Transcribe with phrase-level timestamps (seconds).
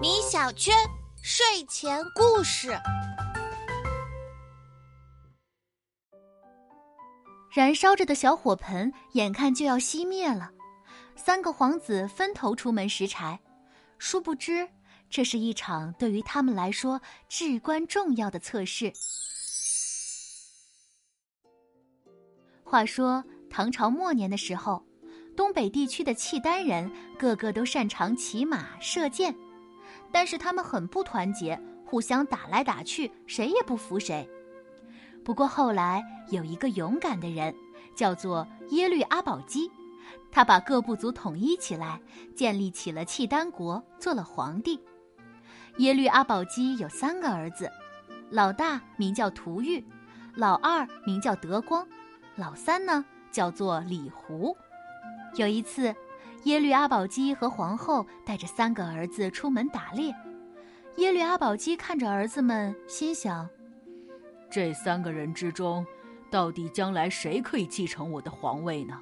[0.00, 0.74] 米小圈
[1.22, 2.70] 睡前故事：
[7.54, 10.50] 燃烧着的小火盆眼看就要熄灭了，
[11.14, 13.38] 三个皇子分头出门拾柴，
[13.98, 14.66] 殊不知
[15.10, 18.90] 这是一场对于他们来说至关重要的测试。
[22.64, 24.82] 话说唐朝末年的时候。
[25.36, 29.34] 东北地区的契丹人个个都擅长骑马射箭，
[30.10, 34.28] 但是他们很不团结，互相打来打去，谁也不服谁。
[35.22, 37.54] 不过后来有一个勇敢的人，
[37.94, 39.70] 叫做耶律阿保机，
[40.32, 42.00] 他把各部族统一起来，
[42.34, 44.80] 建立起了契丹国，做了皇帝。
[45.78, 47.70] 耶律阿保机有三个儿子，
[48.30, 49.84] 老大名叫屠玉，
[50.34, 51.86] 老二名叫德光，
[52.36, 54.56] 老三呢叫做李胡。
[55.36, 55.94] 有一次，
[56.44, 60.14] 耶律阿保机和皇后带着三个儿子出门打猎。
[60.96, 63.46] 耶律阿保机看着儿子们，心想：
[64.50, 65.86] 这三个人之中，
[66.30, 68.98] 到底将来谁可以继承我的皇位呢？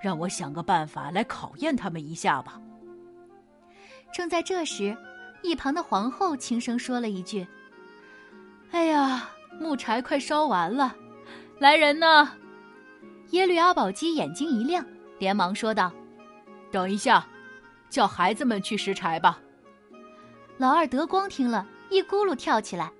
[0.00, 2.60] 让我想个办法来考验他们一下吧。
[4.12, 4.96] 正在这时，
[5.42, 7.44] 一旁的皇后轻声说了一句
[8.70, 9.28] ：“哎呀，
[9.58, 10.94] 木柴快烧完了，
[11.58, 12.36] 来人呐！”
[13.30, 14.86] 耶律阿保机眼睛一亮。
[15.18, 15.92] 连忙说道
[16.70, 17.26] ：“等一下，
[17.88, 19.40] 叫孩子们去拾柴吧。”
[20.58, 22.92] 老二德光听了一咕噜跳起来，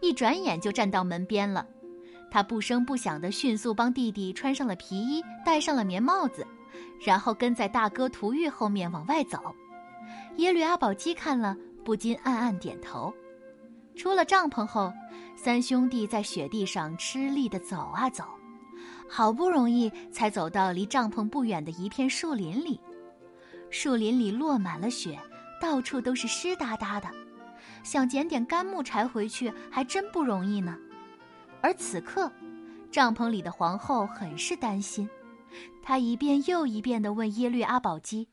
[0.00, 1.66] 一转眼就站到门边了。
[2.30, 6.46] 他不声不响地迅速帮弟弟穿上了皮衣，戴上了棉帽子，
[7.04, 9.38] 然后跟在大哥屠玉后面往外走。
[10.36, 13.12] 耶律阿保机看了，不禁暗暗点头。
[13.94, 14.90] 出了帐篷后，
[15.36, 18.24] 三兄弟在雪地上吃力地走啊走。
[19.08, 22.80] 好不容易才走到离帐篷不远的一片树林里，
[23.70, 25.18] 树林里落满了雪，
[25.60, 27.08] 到处都是湿哒哒的，
[27.82, 30.78] 想捡点干木柴回去还真不容易呢。
[31.60, 32.30] 而此刻，
[32.90, 35.08] 帐篷里的皇后很是担心，
[35.82, 38.28] 她一遍又一遍地问耶律阿保机：“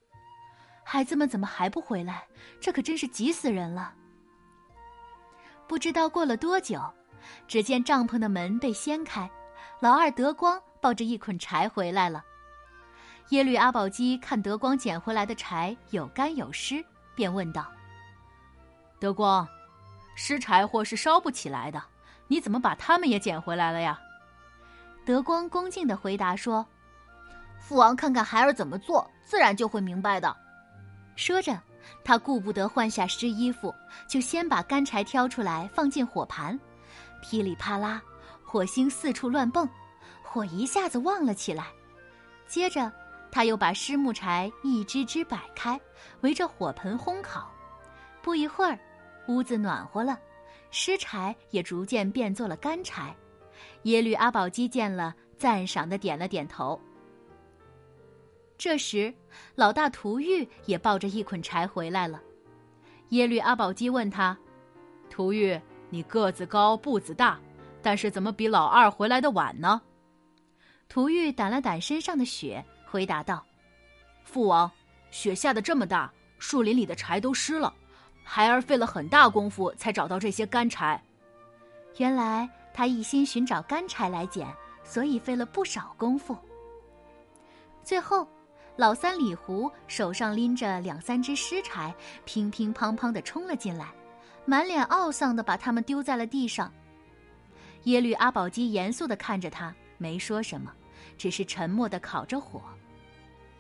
[0.84, 2.24] 孩子们怎么还不回来？
[2.60, 3.94] 这可真是急死人了。”
[5.68, 6.82] 不知道过了多久，
[7.48, 9.30] 只见帐篷的门被掀开，
[9.80, 10.62] 老二德光。
[10.82, 12.24] 抱着一捆柴回来了。
[13.32, 16.82] 耶律阿保机看德光捡回来的柴有干有湿，
[17.16, 17.68] 便问道
[18.98, 19.46] ：“德光，
[20.16, 21.84] 湿柴火是烧不起来的，
[22.28, 24.00] 你怎么把它们也捡回来了呀？”
[25.06, 26.66] 德光恭敬的回答说
[27.60, 30.34] ：“父王看看孩儿怎么做，自然就会明白的。”
[31.18, 31.60] 说着，
[32.06, 33.76] 他顾不得换下湿衣服，
[34.08, 36.58] 就先把干柴挑出来放进火盘，
[37.22, 38.02] 噼里啪啦，
[38.50, 39.70] 火星四处乱蹦。
[40.24, 41.68] 火一下子旺了起来，
[42.48, 42.92] 接着
[43.32, 45.80] 他又把湿木柴一只只摆开，
[46.22, 47.52] 围着火盆烘烤。
[48.24, 48.80] 不一会儿，
[49.28, 50.20] 屋子暖和了，
[50.72, 53.16] 湿柴也逐渐变作了干柴。
[53.84, 56.80] 耶律阿保机见了，赞赏的点了点头。
[58.58, 59.14] 这时，
[59.54, 62.20] 老大屠玉也抱着一捆柴回来了。
[63.10, 64.36] 耶律阿保机问他
[65.08, 65.60] ：“屠玉，
[65.92, 67.40] 你个子高，步子大，
[67.82, 69.82] 但是怎么比老二回来的晚呢？”
[70.90, 73.46] 涂玉掸了掸身上的雪，回答道
[74.26, 74.70] ：“父王，
[75.12, 77.74] 雪下的这么大，树林里的柴都湿了，
[78.24, 81.00] 孩儿费了很大功夫才找到这些干柴。
[81.98, 84.48] 原来他一心寻找干柴来捡，
[84.84, 86.36] 所以费了不少功夫。
[87.84, 88.28] 最后，
[88.76, 91.94] 老三李胡手上拎着两三只湿柴，
[92.26, 93.94] 乒乒乓乓的冲了进来，
[94.46, 96.72] 满脸懊丧的把它们丢在了地上。
[97.90, 100.72] 耶律阿保机严肃的看着他，没说什么。
[101.18, 102.62] 只是沉默的烤着火。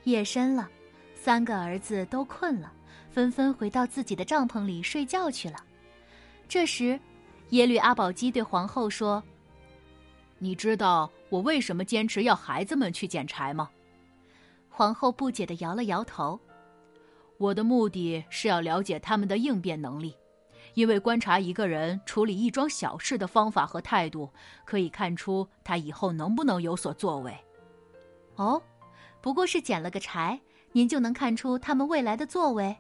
[0.03, 0.69] 夜深了，
[1.13, 2.72] 三个儿子都困了，
[3.09, 5.57] 纷纷回到自己的帐篷里睡觉去了。
[6.47, 6.97] 这时，
[7.50, 9.22] 耶律阿保机对皇后说
[10.40, 13.69] ：“你知道我为什么坚持要孩子们去捡柴吗？”
[14.70, 16.40] 皇后不解的摇了摇头
[17.37, 20.16] ：“我的目的是要了解他们的应变能力。”
[20.74, 24.32] 因为观察一个人处理一桩小事的方法和态度，
[24.66, 27.38] 可以看出他以后能不能有所作为。
[28.36, 28.62] 哦，
[29.22, 30.40] 不过是捡了个柴，
[30.72, 32.78] 您就能看出他们未来的作为？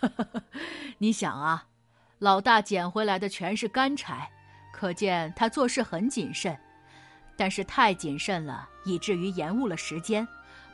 [0.98, 1.66] 你想啊，
[2.18, 4.30] 老大捡回来的全是干柴，
[4.72, 6.58] 可见他做事很谨慎。
[7.36, 10.26] 但是太谨慎了，以至于延误了时间，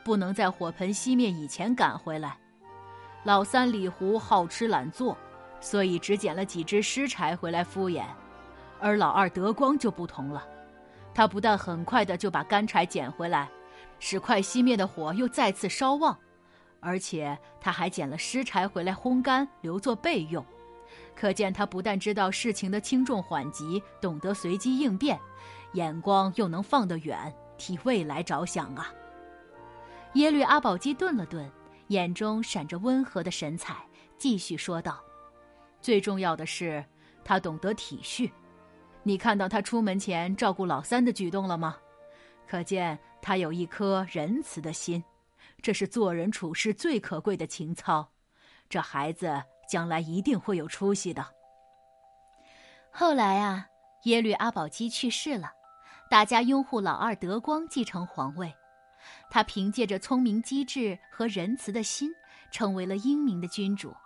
[0.03, 2.39] 不能在火盆熄灭以前赶回来。
[3.23, 5.17] 老三李胡好吃懒做。
[5.64, 8.05] 所以只捡了几只湿柴回来敷衍，
[8.78, 10.46] 而老二德光就不同了，
[11.14, 13.49] 他不但很快的就把干柴捡回来，
[13.99, 16.19] 使快熄灭的火又再次烧旺，
[16.81, 20.44] 而且他还捡了湿柴回来烘干，留作备用。
[21.16, 25.19] 可见他不但知道事情的轻重缓急，懂得随机应变，
[25.72, 28.93] 眼光又能放得远，替未来着想啊。
[30.12, 31.50] 耶律阿保机顿了顿，
[31.88, 33.76] 眼中闪着温和的神采，
[34.19, 35.02] 继续说道
[35.85, 36.83] ：“最重要的是，
[37.23, 38.29] 他懂得体恤。
[39.03, 41.77] 你看到他出门前照顾老三的举动了吗？
[42.49, 45.05] 可见他有一颗仁慈的心，
[45.61, 48.09] 这是做人处事最可贵的情操。
[48.69, 51.27] 这孩子。”将来一定会有出息的。
[52.93, 53.67] 后来啊，
[54.03, 55.51] 耶律阿保机去世了，
[56.11, 58.55] 大家拥护老二德光继承皇位。
[59.31, 62.11] 他凭借着聪明机智和仁慈的心，
[62.53, 63.97] 成为了英明的君主，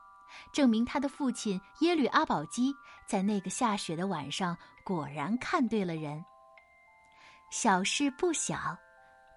[0.52, 2.74] 证明他的父亲耶律阿保机
[3.06, 6.24] 在那个下雪的晚上果然看对了人。
[7.50, 8.76] 小事不小，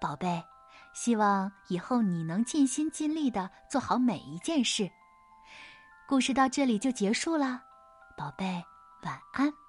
[0.00, 0.42] 宝贝，
[0.94, 4.90] 希望以后你能尽心尽力的做好每一件事。
[6.06, 7.62] 故事到这里就结束了，
[8.16, 8.62] 宝贝，
[9.02, 9.61] 晚安。